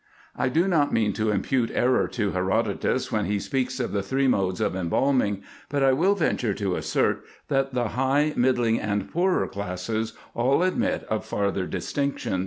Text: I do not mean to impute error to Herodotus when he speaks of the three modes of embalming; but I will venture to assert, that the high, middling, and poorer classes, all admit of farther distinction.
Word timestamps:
I 0.35 0.49
do 0.49 0.67
not 0.67 0.91
mean 0.91 1.13
to 1.13 1.29
impute 1.29 1.69
error 1.75 2.07
to 2.07 2.31
Herodotus 2.31 3.11
when 3.11 3.25
he 3.25 3.37
speaks 3.37 3.79
of 3.79 3.91
the 3.91 4.01
three 4.01 4.27
modes 4.27 4.59
of 4.59 4.75
embalming; 4.75 5.43
but 5.69 5.83
I 5.83 5.93
will 5.93 6.15
venture 6.15 6.55
to 6.55 6.73
assert, 6.75 7.21
that 7.49 7.75
the 7.75 7.89
high, 7.89 8.33
middling, 8.35 8.79
and 8.81 9.11
poorer 9.11 9.47
classes, 9.47 10.13
all 10.33 10.63
admit 10.63 11.03
of 11.03 11.23
farther 11.23 11.67
distinction. 11.67 12.39